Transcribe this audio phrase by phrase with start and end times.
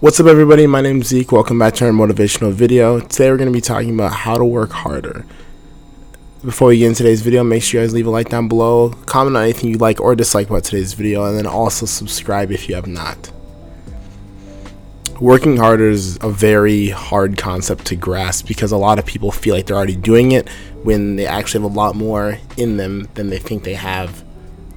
[0.00, 0.66] What's up, everybody?
[0.66, 1.30] My name is Zeke.
[1.30, 2.98] Welcome back to our motivational video.
[2.98, 5.24] Today, we're going to be talking about how to work harder.
[6.44, 8.90] Before we get into today's video, make sure you guys leave a like down below,
[9.06, 12.68] comment on anything you like or dislike about today's video, and then also subscribe if
[12.68, 13.30] you have not.
[15.20, 19.54] Working harder is a very hard concept to grasp because a lot of people feel
[19.54, 20.48] like they're already doing it
[20.82, 24.24] when they actually have a lot more in them than they think they have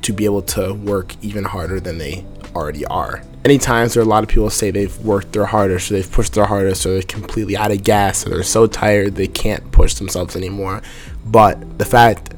[0.04, 2.23] to be able to work even harder than they
[2.55, 3.23] already are.
[3.43, 6.12] Many times there are a lot of people say they've worked their hardest or they've
[6.12, 9.71] pushed their hardest or they're completely out of gas or they're so tired they can't
[9.71, 10.81] push themselves anymore.
[11.26, 12.34] But the fact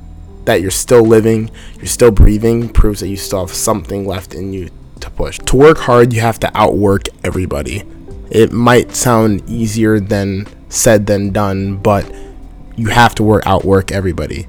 [0.45, 4.53] that you're still living, you're still breathing, proves that you still have something left in
[4.53, 4.69] you
[4.99, 5.39] to push.
[5.39, 7.83] To work hard, you have to outwork everybody.
[8.29, 12.11] It might sound easier than said than done, but
[12.75, 14.47] you have to work outwork everybody.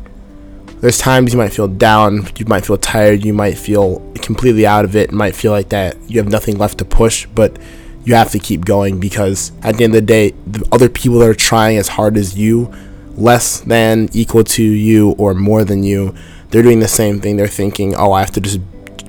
[0.80, 4.86] There's times you might feel down, you might feel tired, you might feel completely out
[4.86, 7.58] of it, might feel like that you have nothing left to push, but
[8.04, 11.18] you have to keep going because at the end of the day, the other people
[11.18, 12.72] that are trying as hard as you,
[13.14, 16.14] less than, equal to you, or more than you,
[16.48, 17.36] they're doing the same thing.
[17.36, 18.60] They're thinking, oh, I have to just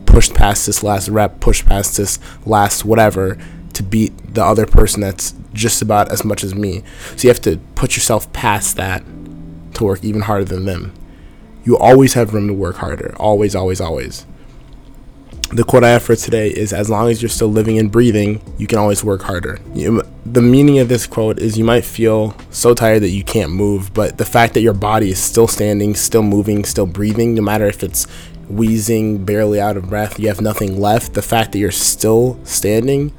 [0.06, 3.38] push past this last rep, push past this last whatever
[3.72, 6.84] to beat the other person that's just about as much as me.
[7.16, 9.06] So you have to put yourself past that
[9.76, 10.92] to work even harder than them
[11.64, 13.14] you always have room to work harder.
[13.18, 14.26] Always, always, always.
[15.54, 18.42] The quote I have for today is As long as you're still living and breathing,
[18.58, 19.60] you can always work harder.
[19.74, 23.52] You, the meaning of this quote is you might feel so tired that you can't
[23.52, 27.42] move, but the fact that your body is still standing, still moving, still breathing, no
[27.42, 28.06] matter if it's
[28.48, 33.14] wheezing, barely out of breath, you have nothing left, the fact that you're still standing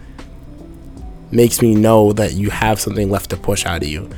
[1.31, 4.09] makes me know that you have something left to push out of you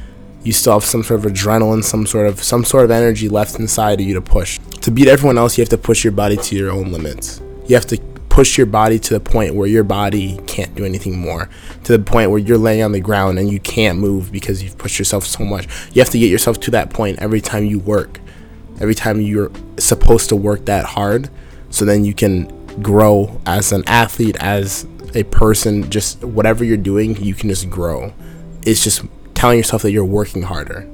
[0.45, 3.59] you still have some sort of adrenaline, some sort of some sort of energy left
[3.59, 4.61] inside of you to push.
[4.83, 7.41] To beat everyone else, you have to push your body to your own limits.
[7.67, 11.19] You have to push your body to the point where your body can't do anything
[11.19, 11.49] more.
[11.85, 14.77] To the point where you're laying on the ground and you can't move because you've
[14.77, 15.67] pushed yourself so much.
[15.93, 18.21] You have to get yourself to that point every time you work.
[18.81, 21.31] Every time you're supposed to work that hard
[21.71, 22.49] so then you can
[22.83, 28.13] grow as an athlete, as a person, just whatever you're doing, you can just grow.
[28.67, 29.05] It's just
[29.45, 30.89] telling yourself that you're working harder.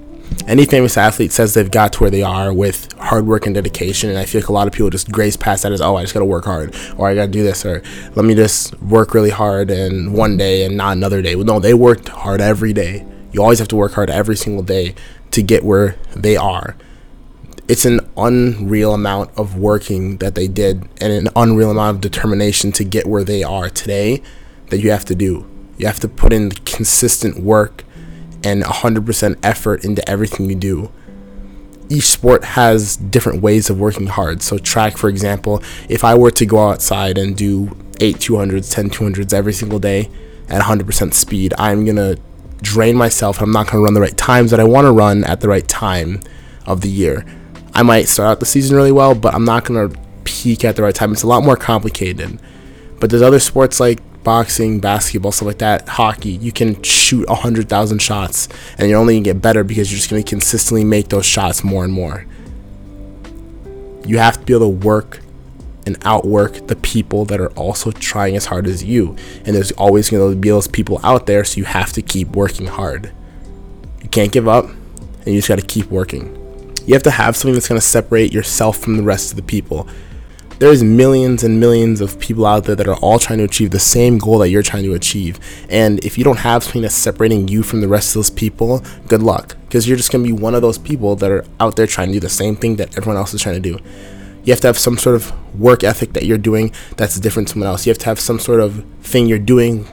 [0.48, 4.10] Any famous athlete says they've got to where they are with hard work and dedication,
[4.10, 6.02] and I feel like a lot of people just graze past that as, oh, I
[6.02, 7.80] just gotta work hard, or I gotta do this, or
[8.16, 11.36] let me just work really hard and one day and not another day.
[11.36, 13.06] Well, no, they worked hard every day.
[13.30, 14.96] You always have to work hard every single day
[15.30, 16.74] to get where they are.
[17.68, 22.72] It's an unreal amount of working that they did and an unreal amount of determination
[22.72, 24.24] to get where they are today
[24.70, 25.48] that you have to do.
[25.78, 27.84] You have to put in consistent work
[28.44, 30.90] and 100% effort into everything you do.
[31.88, 34.42] Each sport has different ways of working hard.
[34.42, 38.90] So, track, for example, if I were to go outside and do 8 200s, 10
[38.90, 40.08] 200s every single day
[40.48, 42.18] at 100% speed, I'm going to
[42.62, 43.38] drain myself.
[43.38, 45.40] And I'm not going to run the right times that I want to run at
[45.40, 46.20] the right time
[46.66, 47.24] of the year.
[47.74, 50.76] I might start out the season really well, but I'm not going to peak at
[50.76, 51.12] the right time.
[51.12, 52.40] It's a lot more complicated.
[53.00, 57.98] But there's other sports like boxing, basketball, stuff like that, hockey, you can shoot 100,000
[58.00, 58.48] shots
[58.78, 61.26] and you're only going to get better because you're just going to consistently make those
[61.26, 62.26] shots more and more.
[64.04, 65.20] You have to be able to work
[65.86, 69.16] and outwork the people that are also trying as hard as you.
[69.44, 72.28] And there's always going to be those people out there, so you have to keep
[72.28, 73.12] working hard.
[74.02, 76.36] You can't give up, and you just got to keep working.
[76.86, 79.42] You have to have something that's going to separate yourself from the rest of the
[79.42, 79.88] people
[80.60, 83.80] there's millions and millions of people out there that are all trying to achieve the
[83.80, 85.40] same goal that you're trying to achieve.
[85.70, 88.84] And if you don't have something that's separating you from the rest of those people,
[89.08, 89.56] good luck.
[89.62, 92.08] Because you're just going to be one of those people that are out there trying
[92.08, 93.82] to do the same thing that everyone else is trying to do.
[94.44, 97.60] You have to have some sort of work ethic that you're doing that's different from
[97.60, 97.86] someone else.
[97.86, 99.84] You have to have some sort of thing you're doing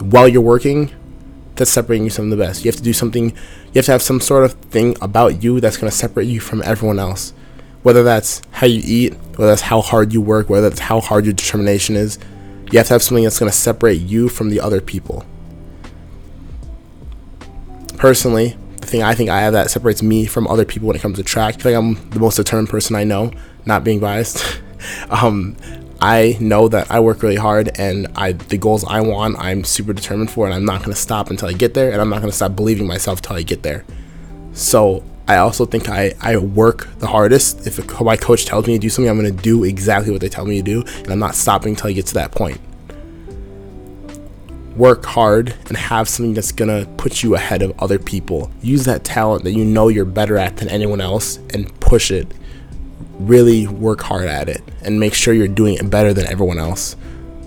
[0.00, 0.92] while you're working
[1.56, 2.64] that's separating you from the best.
[2.64, 5.60] You have to do something, you have to have some sort of thing about you
[5.60, 7.34] that's going to separate you from everyone else
[7.84, 11.26] whether that's how you eat, whether that's how hard you work, whether that's how hard
[11.26, 12.18] your determination is,
[12.72, 15.24] you have to have something that's going to separate you from the other people.
[17.98, 21.02] Personally, the thing I think I have that separates me from other people when it
[21.02, 23.32] comes to track, I like I'm the most determined person I know,
[23.66, 24.60] not being biased.
[25.10, 25.54] um,
[26.00, 29.92] I know that I work really hard and I the goals I want, I'm super
[29.92, 32.20] determined for, and I'm not going to stop until I get there, and I'm not
[32.20, 33.84] going to stop believing myself until I get there.
[34.54, 37.66] So I also think I, I work the hardest.
[37.66, 40.20] If a, my coach tells me to do something, I'm going to do exactly what
[40.20, 42.60] they tell me to do, and I'm not stopping until I get to that point.
[44.76, 48.50] Work hard and have something that's going to put you ahead of other people.
[48.60, 52.26] Use that talent that you know you're better at than anyone else and push it.
[53.20, 56.96] Really work hard at it and make sure you're doing it better than everyone else.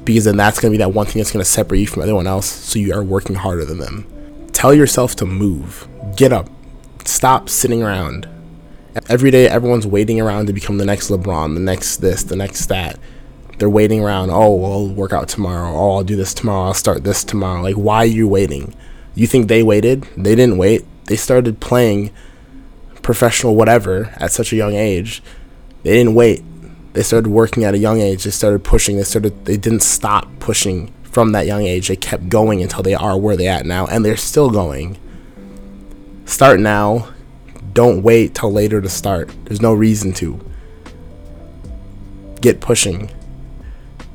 [0.06, 2.02] because then that's going to be that one thing that's going to separate you from
[2.02, 2.46] everyone else.
[2.46, 4.08] So you are working harder than them.
[4.54, 5.86] Tell yourself to move.
[6.16, 6.50] Get up.
[7.07, 8.27] Stop sitting around.
[9.07, 12.65] Every day, everyone's waiting around to become the next LeBron, the next this, the next
[12.65, 13.00] that.
[13.57, 14.30] They're waiting around.
[14.30, 15.71] Oh, I'll work out tomorrow.
[15.74, 16.68] Oh, I'll do this tomorrow.
[16.68, 17.62] I'll start this tomorrow.
[17.62, 18.75] Like, why are you waiting?
[19.15, 20.04] You think they waited?
[20.18, 20.86] They didn't wait.
[21.06, 22.12] They started playing
[23.01, 25.24] professional whatever at such a young age.
[25.83, 26.44] They didn't wait.
[26.92, 28.25] They started working at a young age.
[28.25, 28.98] They started pushing.
[28.98, 29.45] They started.
[29.45, 31.88] They didn't stop pushing from that young age.
[31.88, 34.98] They kept going until they are where they at now, and they're still going.
[36.28, 37.08] Start now.
[37.72, 39.32] Don't wait till later to start.
[39.46, 40.40] There's no reason to.
[42.42, 43.10] Get pushing.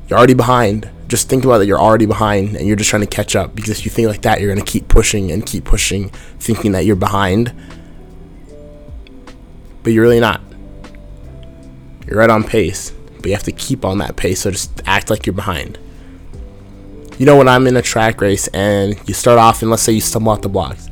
[0.07, 0.89] You're already behind.
[1.07, 3.79] Just think about that you're already behind and you're just trying to catch up because
[3.79, 6.85] if you think like that, you're going to keep pushing and keep pushing, thinking that
[6.85, 7.51] you're behind.
[9.81, 10.39] But you're really not.
[12.07, 15.09] You're right on pace, but you have to keep on that pace, so just act
[15.09, 15.79] like you're behind.
[17.17, 19.93] You know, when I'm in a track race and you start off and let's say
[19.93, 20.89] you stumble off the blocks,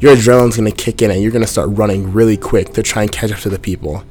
[0.00, 3.12] your adrenaline's gonna kick in and you're gonna start running really quick to try and
[3.12, 4.04] catch up to the people.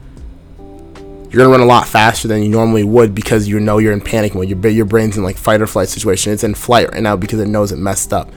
[1.30, 4.02] You're gonna run a lot faster than you normally would because you know you're in
[4.02, 4.48] panic mode.
[4.48, 6.34] Your your brain's in like fight or flight situation.
[6.34, 8.32] It's in flight right now because it knows it messed up.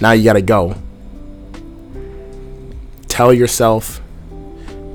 [0.00, 0.76] Now you gotta go.
[3.08, 4.00] Tell yourself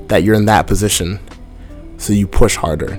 [0.08, 1.20] that you're in that position,
[1.98, 2.98] so you push harder.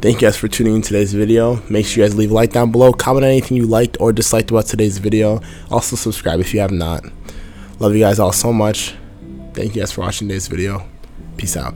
[0.00, 1.62] Thank you guys for tuning in today's video.
[1.70, 2.92] Make sure you guys leave a like down below.
[2.92, 5.40] Comment on anything you liked or disliked about today's video.
[5.70, 7.02] Also subscribe if you have not.
[7.80, 8.94] Love you guys all so much.
[9.54, 10.86] Thank you guys for watching today's video.
[11.38, 11.74] Peace out.